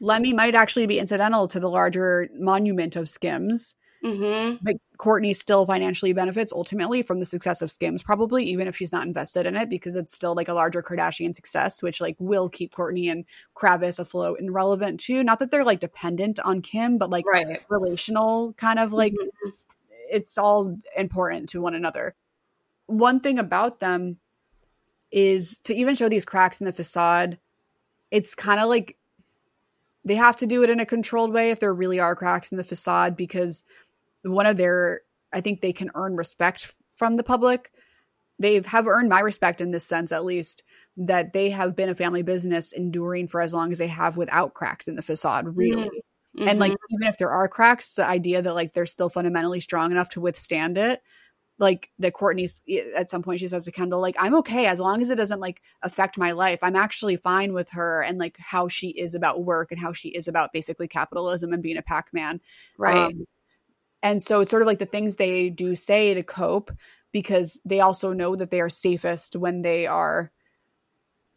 [0.00, 4.56] Lemme might actually be incidental to the larger monument of Skims, mm-hmm.
[4.60, 8.92] but Kourtney still financially benefits ultimately from the success of Skims, probably even if she's
[8.92, 12.48] not invested in it because it's still like a larger Kardashian success, which like will
[12.48, 13.24] keep Kourtney and
[13.56, 15.22] Kravis afloat and relevant too.
[15.22, 19.52] Not that they're like dependent on Kim, but like right relational kind of like Mhm.
[20.10, 22.14] it's all important to one another.
[22.86, 24.18] One thing about them
[25.12, 27.38] is to even show these cracks in the facade,
[28.10, 28.98] it's kind of like
[30.04, 32.58] they have to do it in a controlled way if there really are cracks in
[32.58, 33.64] the facade because
[34.22, 37.72] one of their I think they can earn respect from the public.
[38.38, 40.62] They have earned my respect in this sense at least
[40.96, 44.54] that they have been a family business enduring for as long as they have without
[44.54, 45.88] cracks in the facade really
[46.46, 46.76] and like Mhm.
[46.90, 50.20] even if there are cracks the idea that like they're still fundamentally strong enough to
[50.20, 51.02] withstand it
[51.58, 52.60] like that kourtney's
[52.96, 55.40] at some point she says to kendall like i'm okay as long as it doesn't
[55.40, 59.44] like affect my life i'm actually fine with her and like how she is about
[59.44, 62.40] work and how she is about basically capitalism and being a pac-man
[62.76, 63.24] right um,
[64.02, 66.70] and so it's sort of like the things they do say to cope
[67.12, 70.32] because they also know that they are safest when they are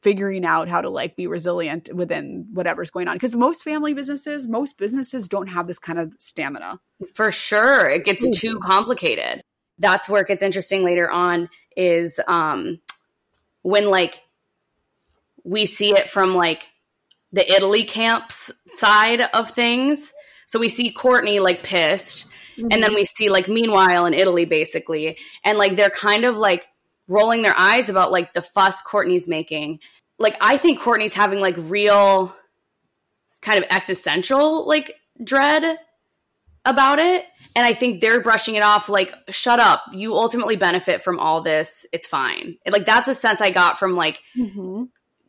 [0.01, 4.47] figuring out how to like be resilient within whatever's going on because most family businesses
[4.47, 6.79] most businesses don't have this kind of stamina
[7.13, 7.89] For sure.
[7.89, 8.33] It gets Mhm.
[8.33, 9.43] too complicated.
[9.79, 12.79] That's where it gets interesting later on is um
[13.61, 14.21] when like
[15.43, 16.67] we see it from like
[17.31, 20.13] the Italy camps side of things.
[20.45, 22.25] So we see Kourtney like pissed
[22.57, 26.65] and then we see like meanwhile in Italy basically and like they're kind of like
[27.07, 29.79] rolling their eyes about like the fuss Kourtney's making.
[30.17, 32.35] Like I think Kourtney's having like real
[33.41, 35.77] kind of existential like dread
[36.67, 37.25] about it
[37.55, 41.41] and i think they're brushing it off like shut up you ultimately benefit from all
[41.41, 42.57] this it's fine.
[42.69, 44.83] Like that's a sense i got from like mm-hmm.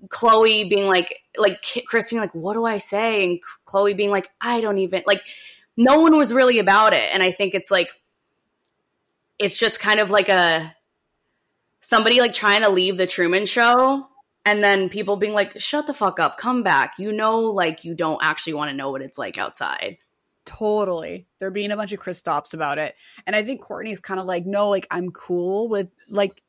[0.08, 3.24] khloe being like like kris being like what do i say?
[3.24, 5.22] And khloe being like i don't even like
[5.76, 7.88] no one was really about it and i think it's like
[9.38, 10.74] it's just kind of like a
[11.80, 14.08] somebody like trying to leave the truman show
[14.44, 17.94] and then people being like shut the fuck up come back you know like you
[17.94, 19.98] don't actually want to know what it's like outside
[20.48, 21.26] Totally.
[21.38, 22.94] They're being a bunch of Kristoffs about it.
[23.26, 26.42] And I think Kourtney's kind of like, no, like I'm cool with like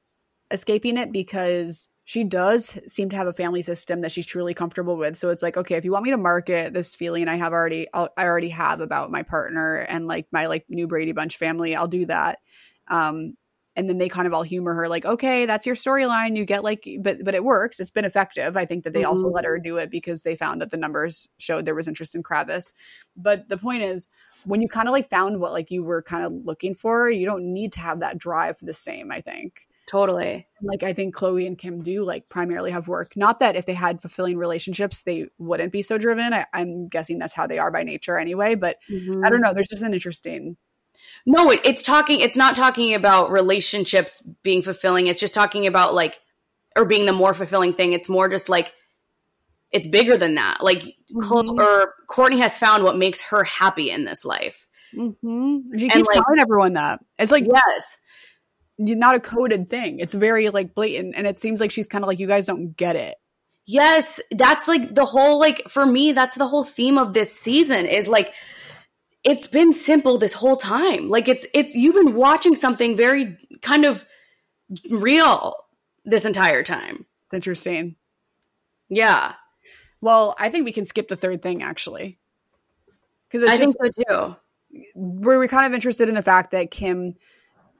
[0.52, 4.96] escaping it because she does seem to have a family system that she's truly comfortable
[4.96, 5.18] with.
[5.18, 7.88] So it's like, okay, if you want me to market this feeling I have already,
[7.94, 11.76] I'll, I already have about my partner and like my like new Brady Bunch family,
[11.76, 12.40] I'll do that.
[12.88, 13.34] Um,
[13.80, 16.64] and then they kind of all humor her like okay that's your storyline you get
[16.64, 19.34] like but but it works it's been effective i think that they also Mhm.
[19.36, 22.22] let her do it because they found that the numbers showed there was interest in
[22.22, 22.74] Kravis
[23.16, 24.08] but the point is
[24.44, 27.26] when you kind of like found what like you were kind of looking for you
[27.26, 30.46] don't need to have that drive for the same i think totally.
[30.62, 33.14] like I think Khloe and Kim do like primarily have work.
[33.16, 36.32] Not that if they had fulfilling relationships, they wouldn't be so driven.
[36.32, 38.54] I, I'm guessing that's how they are by nature anyway.
[38.54, 39.26] But Mm-hmm.
[39.26, 39.52] I don't know.
[39.52, 40.58] There's just an interesting.
[41.26, 42.22] No, it, it's talking.
[42.22, 45.08] It's not talking about relationships being fulfilling.
[45.08, 46.20] It's just talking about like,
[46.76, 47.94] or being the more fulfilling thing.
[47.94, 48.74] It's more just like,
[49.72, 50.64] it's bigger than that.
[50.64, 50.84] Like,
[51.14, 54.68] Chlo- or Kourtney has found what makes her happy in this life.
[54.96, 55.78] Mm-hmm.
[55.78, 57.98] She And, like- telling everyone that it's like Yes,
[58.80, 60.00] not a coded thing.
[60.00, 62.76] It's very like blatant, and it seems like she's kind of like you guys don't
[62.76, 63.16] get it.
[63.68, 64.20] yes.
[64.32, 66.14] That's like the whole like for me.
[66.14, 68.34] That's the whole theme of this season is like.
[69.24, 71.10] It's been simple this whole time.
[71.10, 74.06] Like it's it's you've been watching something very kind of
[74.90, 75.56] real
[76.06, 77.06] this entire time.
[77.26, 77.96] It's interesting.
[78.90, 79.34] Yeah.
[80.02, 82.18] Well, I think we can skip the third thing actually,
[83.28, 84.36] because I it's think so too.
[84.96, 87.16] we're, we're kind of interested in the fact that Kim,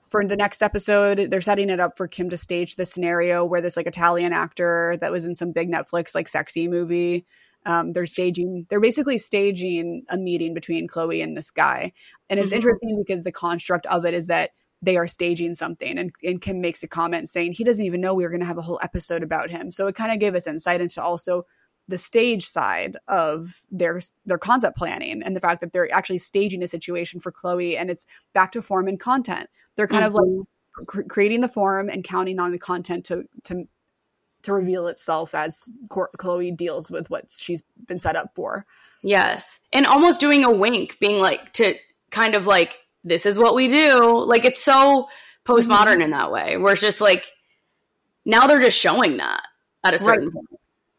[0.10, 3.62] for the next episode, they're setting it up for Kim to stage the scenario where
[3.62, 7.26] this like Italian actor that was in some big Netflix like sexy movie.
[7.70, 11.94] Um, they're staging, they're basically staging a meeting between Khloe and this guy.
[12.28, 12.56] And it's Mhm.
[12.56, 14.52] interesting because the construct of it is that
[14.82, 16.00] they are staging something.
[16.00, 18.46] And, and Kim makes a comment saying he doesn't even know we are going to
[18.48, 19.70] have a whole episode about him.
[19.72, 21.44] So it kind of gave us insight into also
[21.88, 26.64] the stage side of their their concept planning and the fact that they're actually staging
[26.64, 29.48] a situation for Khloe and it's back to form and content.
[29.76, 33.66] They're kind of like cr- creating the form and counting on the content to to
[34.44, 38.66] to reveal itself as Khloe deals with what she's been set up for.
[39.02, 39.60] Yes.
[39.74, 41.76] And almost doing a wink, being like to
[42.10, 44.24] kind of like, this is what we do.
[44.26, 45.08] Like it's so
[45.46, 46.02] postmodern mm-hmm.
[46.02, 47.26] in that way, where it's just like
[48.26, 49.44] now they're just showing that
[49.84, 50.34] at a certain Right.
[50.34, 50.48] point.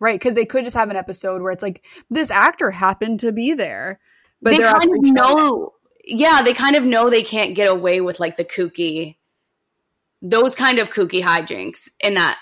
[0.03, 3.33] Right, because they could just have an episode where it's like this actor happened to
[3.33, 4.01] be there,
[4.41, 5.13] but they kind of showing it.
[5.13, 9.17] know yeah, they kind of know they can't get away with like the kooky
[10.23, 12.39] those kind of kooky hijinks in that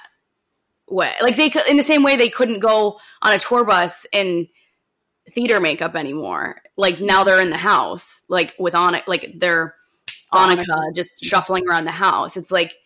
[0.91, 1.13] way.
[1.21, 4.49] Like they could in the same way they couldn't go on a tour bus in
[5.31, 6.63] theater makeup anymore.
[6.77, 9.75] Like now they're in the house, like with Annika, like they're
[10.33, 12.37] Annika just shuffling around the house.
[12.37, 12.77] It's like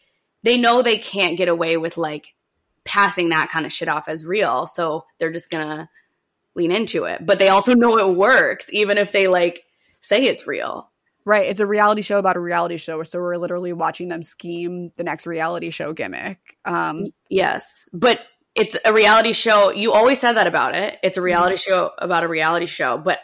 [0.42, 2.34] they know they can't get away with like
[2.84, 5.88] passing that kind of shit off as real, so they're just gonna
[6.54, 7.24] lean into it.
[7.24, 9.64] But they also know it works, even if they like
[10.00, 10.90] say it's real.
[11.24, 14.90] Right, it's a reality show about a reality show, so we're literally watching them scheme
[14.96, 16.38] the next reality show gimmick.
[16.64, 19.70] Um, Yes, but it's a reality show.
[19.70, 20.98] You always said that about it.
[21.02, 23.20] It's a reality show about a reality show, but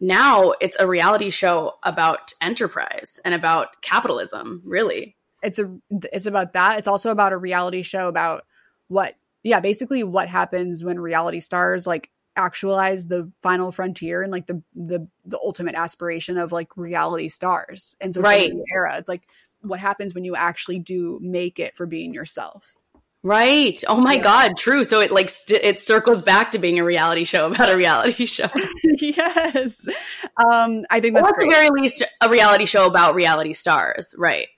[0.00, 5.16] now it's a reality show about enterprise and about capitalism, really.
[5.42, 5.74] it's a
[6.12, 6.78] it's about that.
[6.78, 8.44] It's also about a reality show about
[8.88, 14.46] what yeah, basically what happens when reality stars like actualize the final frontier and like
[14.46, 18.52] the the the ultimate aspiration of like reality stars and so Right.
[18.72, 18.96] era.
[18.98, 19.22] It's like
[19.62, 22.76] what happens when you actually do make it for being yourself.
[23.22, 23.82] Right.
[23.88, 24.22] Oh my Yeah.
[24.22, 24.84] god, true.
[24.84, 28.26] So it like st- it circles back to being a reality show about a reality
[28.26, 28.48] show.
[29.00, 29.88] yes.
[30.36, 34.14] Um I think or that's at the very least a reality show about reality stars,
[34.16, 34.48] right?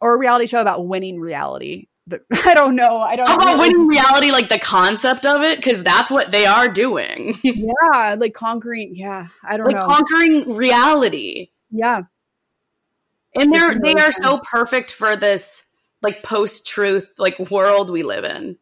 [0.00, 1.86] or a reality show about winning reality.
[2.06, 2.98] The, I don't know.
[2.98, 6.44] I don't How about winning reality like the concept of it cuz that's what they
[6.46, 7.34] are doing.
[7.42, 8.92] Yeah, like conquering.
[8.94, 9.86] Yeah, I don't like know.
[9.86, 11.50] conquering reality.
[11.70, 12.02] yeah,
[13.34, 14.22] And they're really they are fun.
[14.22, 15.62] so perfect for this
[16.02, 18.58] like post truth like world we live in.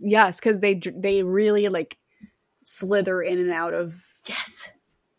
[0.00, 1.96] yes, because they they really like
[2.64, 4.70] slither in and out of Yes.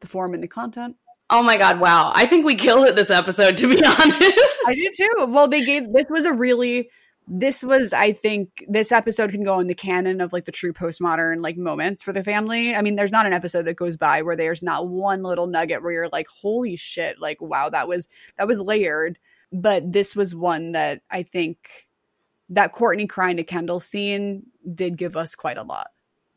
[0.02, 0.96] the form and the content.
[1.30, 2.12] Oh my god, wow.
[2.14, 4.60] I think we killed it this episode to be honest.
[4.68, 5.26] I do too.
[5.30, 6.90] Well, they gave this was a really
[7.34, 10.74] this was I think this episode can go in the canon of like the true
[10.74, 12.76] postmodern like moments for the family.
[12.76, 15.82] I mean, there's not an episode that goes by where there's not one little nugget
[15.82, 19.18] where you're like, holy shit, like wow, that was that was layered.
[19.54, 21.88] But this was one that I think
[22.50, 24.44] that Kourtney crying to Kendall scene
[24.76, 25.88] did give us quite a lot.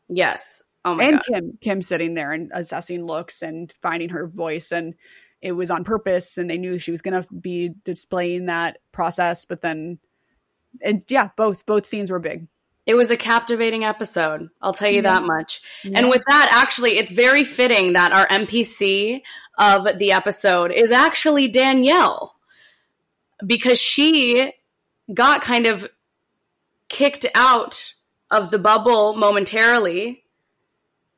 [0.07, 0.61] Yes.
[0.85, 1.25] Oh my and god.
[1.25, 4.93] Kim Kim sitting there and assessing looks and finding her voice and
[5.41, 9.43] it was on purpose and they knew she was going to be displaying that process
[9.43, 9.99] but then
[10.81, 12.47] and yeah both both scenes were big
[12.85, 14.49] It was a captivating episode.
[14.61, 15.61] I'll tell you that much.
[15.83, 19.21] And with that, actually, it's very fitting that our NPC
[19.57, 22.35] of the episode is actually Danielle
[23.43, 24.53] because she
[25.11, 25.89] got kind of
[26.87, 27.93] kicked out
[28.29, 30.23] of the bubble momentarily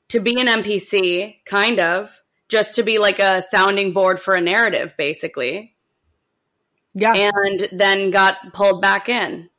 [0.10, 4.42] to be an NPC, kind of, just to be like a sounding board for a
[4.42, 5.76] narrative, basically
[6.98, 9.50] yeah and, then got pulled back in.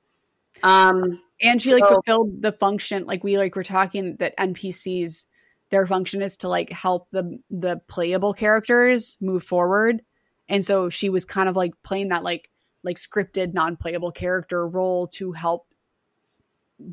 [0.62, 5.26] Um, and she like so- fulfilled the function like we like were talking that npcs
[5.70, 10.02] their function is to like help the the playable characters move forward
[10.48, 12.50] and so she was kind of like playing that like
[12.82, 15.66] like scripted non-playable character role to help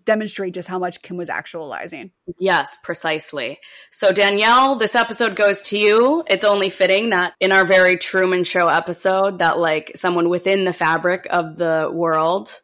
[0.03, 2.11] demonstrate just how much Kim was actualizing.
[2.37, 3.59] Yes, precisely.
[3.91, 6.23] So, Danielle, this episode goes to you.
[6.27, 10.73] It's only fitting that in our very Truman Show episode, that like someone within the
[10.73, 12.61] fabric of the world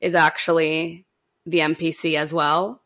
[0.00, 1.06] is actually
[1.46, 2.82] the NPC as well.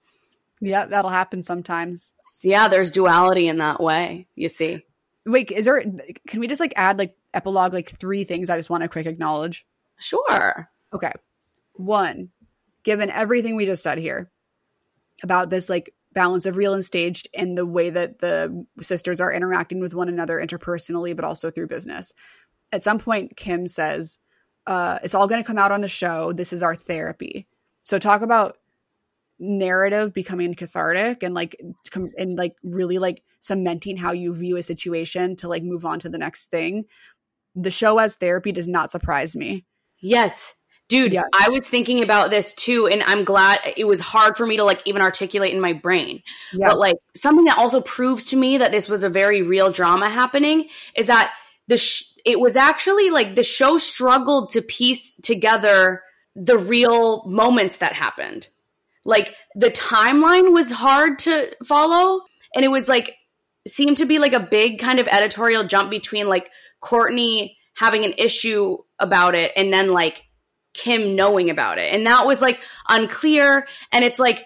[0.60, 2.14] Yeah, that'll happen sometimes.
[2.42, 4.84] Yeah, there's duality in that way, you see.
[5.26, 5.82] Wait, is there
[6.28, 9.06] can we just like add like epilogue like three things I just want to quick
[9.06, 9.66] acknowledge?
[9.98, 10.68] Sure.
[10.92, 11.12] Okay.
[11.74, 12.30] One,
[12.84, 14.30] given everything we just said here
[15.22, 19.32] about this like balance of real and staged and the way that the sisters are
[19.32, 22.12] interacting with one another interpersonally but also through business.
[22.70, 24.18] At some point Kim says,
[24.66, 26.32] uh, it's all going to come out on the show.
[26.32, 27.46] This is our therapy.
[27.82, 28.56] So talk about
[29.38, 31.56] narrative becoming cathartic and like
[31.90, 35.98] com- and like really like cementing how you view a situation to like move on
[35.98, 36.84] to the next thing.
[37.54, 39.66] The show as therapy does not surprise me.
[39.98, 40.54] Yes.
[40.88, 41.22] Dude, Yeah.
[41.32, 44.64] I was thinking about this too, and I'm glad it was hard for me to
[44.64, 46.22] like even articulate in my brain.
[46.52, 46.68] Yes.
[46.70, 50.10] But like something that also proves to me that this was a very real drama
[50.10, 51.32] happening is that
[51.68, 56.02] the sh- it was actually like the show struggled to piece together
[56.34, 58.48] the real moments that happened.
[59.04, 62.20] Like the timeline was hard to follow,
[62.54, 63.16] and it was like
[63.66, 66.50] seemed to be like a big kind of editorial jump between like
[66.82, 70.24] Kourtney having an issue about it and then like
[70.74, 71.92] Kim knowing about it.
[71.92, 73.66] And that was like unclear.
[73.92, 74.44] And it's like,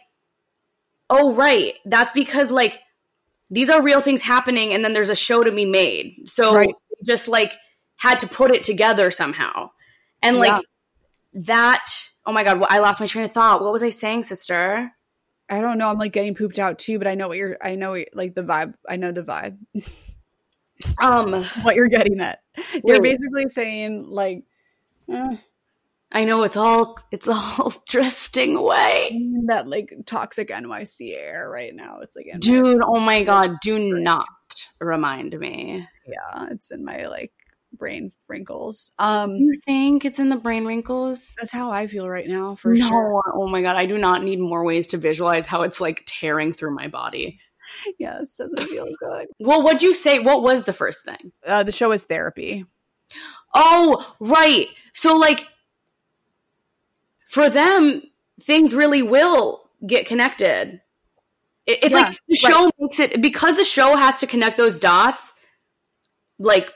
[1.08, 1.74] oh, right.
[1.84, 2.80] That's because like
[3.50, 6.28] these are real things happening and then there's a show to be made.
[6.28, 6.74] So Right.
[7.04, 7.52] just like
[7.96, 9.70] had to put it together somehow.
[10.22, 10.64] And like
[11.34, 11.86] that,
[12.24, 13.62] oh my God, I lost my train of thought.
[13.62, 14.90] What was I saying, sister?
[15.48, 15.88] I don't know.
[15.88, 17.56] I'm like getting pooped out too, but I know what you're.
[17.62, 18.74] I know what- like the vibe.
[18.88, 19.58] I know the vibe.
[21.00, 22.40] Um, what you're getting at.
[22.84, 24.42] You're basically saying like
[25.08, 25.36] eh,
[26.16, 29.20] I know it's all it's all drifting away.
[29.48, 31.98] that like toxic NYC air right now.
[32.00, 34.26] It's like my- Dude, oh my god, do not
[34.80, 35.86] remind me.
[36.06, 37.32] yeah, it's in my like
[37.74, 38.92] brain wrinkles.
[38.98, 41.34] Um, You think it's in the brain wrinkles?
[41.36, 43.22] that's how I feel right now for no, sure.
[43.34, 46.54] oh my god, I do not need more ways to visualize how it's like tearing
[46.54, 47.38] through my body.
[47.98, 49.26] Yes, doesn't feel good.
[49.40, 50.20] Well, what'd you say?
[50.20, 51.32] What was the first thing?
[51.44, 52.64] Uh, the show is therapy.
[53.54, 54.68] Oh, right.
[54.94, 55.44] So like
[57.36, 58.00] for them,
[58.40, 60.80] things really will get connected.
[61.66, 64.78] It- It's Yeah, like the show makes it because the show has to connect those
[64.78, 65.34] dots,
[66.38, 66.72] like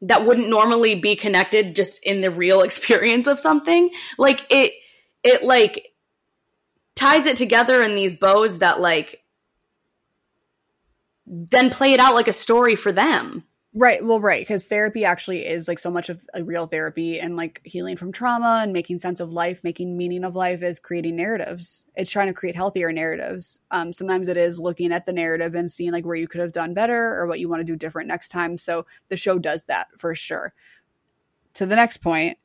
[0.00, 3.90] that wouldn't normally be connected just in the real experience of something.
[4.16, 4.72] Like it,
[5.22, 5.88] it like
[6.94, 9.22] ties it together in these bows that like
[11.26, 13.44] then play it out like a story for them.
[13.78, 14.02] Right.
[14.02, 14.40] Well, right.
[14.40, 18.10] Because therapy actually is like so much of a real therapy and like healing from
[18.10, 21.86] trauma and making sense of life, making meaning of life is creating narratives.
[21.94, 23.60] It's trying to create healthier narratives.
[23.70, 26.52] Um, sometimes it is looking at the narrative and seeing like where you could have
[26.52, 28.56] done better or what you want to do different next time.
[28.56, 30.54] So the show does that for sure.
[31.54, 32.38] To the next point,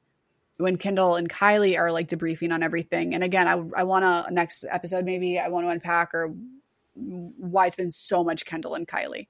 [0.57, 4.33] when Kendall and Kylie are like debriefing on everything, and again, I, I want to
[4.33, 6.35] next episode maybe I want to unpack or
[6.93, 9.27] why it's been so much Kendall and Kylie.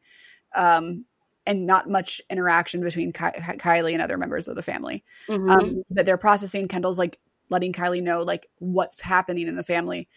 [0.56, 1.06] Um,
[1.46, 5.04] and not much interaction between Ky- Kylie and other members of the family.
[5.28, 5.50] Mhm.
[5.50, 6.68] Um, but they're processing.
[6.68, 7.20] Kendall's like
[7.50, 10.08] letting Kylie know like what's happening in the family,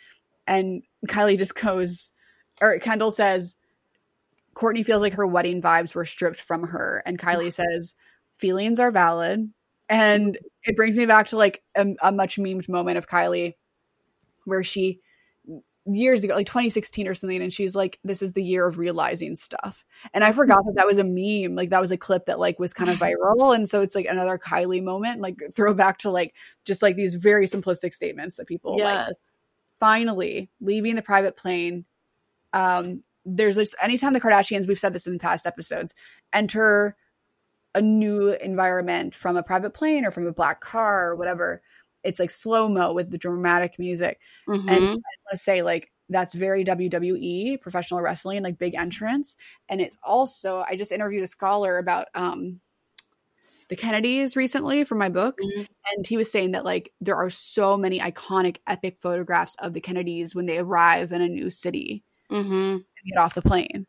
[0.47, 2.13] and Kylie just goes,
[2.61, 3.57] or Kendall says,
[4.55, 7.95] Kourtney feels like her wedding vibes were stripped from her, and Kylie says,
[8.35, 9.51] feelings are valid,
[9.89, 13.55] and it brings me back to like a, a much memed moment of Kylie,
[14.45, 15.01] where she
[15.87, 19.37] years ago, like 2016 or something, and she's like, "This is the year of realizing
[19.37, 22.39] stuff." And I forgot that that was a meme, like that was a clip that
[22.39, 26.11] like was kind of viral, and so it's like another Kylie moment, like throwback to
[26.11, 29.17] like just like these very simplistic statements that people like.
[29.81, 31.85] Finally, leaving the private plane.
[32.53, 35.95] Um, there's this anytime the Kardashians, we've said this in past episodes,
[36.33, 36.97] enter
[37.75, 41.61] a new environment from a private plane or from a black car or whatever.
[42.05, 44.21] It's like slow mo with the dramatic music.
[44.49, 44.69] Mhm.
[44.69, 45.01] And I want
[45.33, 49.37] to say, like, that's very WWE, professional wrestling, like big entrance.
[49.69, 52.61] And it's also, I just interviewed a scholar about um,
[53.69, 55.39] the Kennedys recently for my book.
[55.43, 55.67] Mhm.
[55.97, 59.81] And he was saying that, like, there are so many iconic, epic photographs of the
[59.81, 62.75] Kennedys when they arrive in a new city Mhm.
[62.75, 63.87] and get off the plane.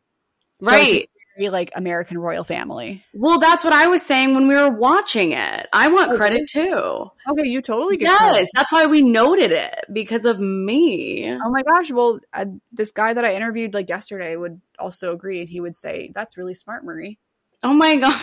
[0.62, 1.02] Right.
[1.02, 3.04] a very, like, American royal family.
[3.14, 5.66] Well, that's what I was saying when we were watching it.
[5.72, 7.10] I want Oh, credit too.
[7.30, 8.48] Okay, you totally get Yes, credit.
[8.54, 11.30] that's why we noted it because of me.
[11.32, 11.90] Oh my gosh!
[11.90, 15.76] Well, uh, this guy that I interviewed like yesterday would also agree, and he would
[15.76, 17.18] say, "That's really smart, Marie."
[17.62, 18.20] Oh my god!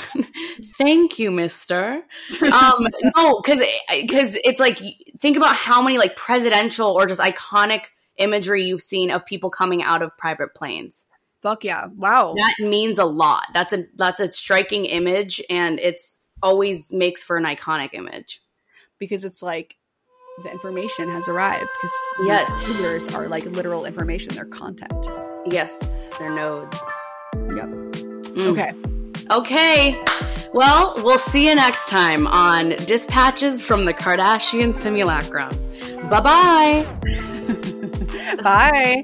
[0.77, 2.03] Thank you, Mister.
[2.51, 2.87] Um,
[3.17, 3.61] no, because
[3.91, 4.79] because it's like
[5.19, 7.81] think about how many like presidential or just iconic
[8.17, 11.05] imagery you've seen of people coming out of private planes.
[11.43, 11.87] Fuck yeah!
[11.97, 13.43] Wow, That means a lot.
[13.53, 18.41] That's a that's a striking image, and it's always makes for an iconic image.
[18.99, 19.75] because it's like
[20.43, 21.67] the information has arrived.
[21.81, 22.53] Because Yes.
[22.53, 25.05] these figures are like literal information; they're content.
[25.45, 26.81] Yes, they're nodes.
[27.35, 27.67] Yep.
[28.37, 28.47] Mm.
[28.51, 28.73] Okay.
[29.29, 30.03] Okay.
[30.53, 35.49] Well, we'll see you next time on Dispatches from the Kardashian Simulacrum.
[36.09, 36.85] Bye bye
[38.43, 39.03] bye.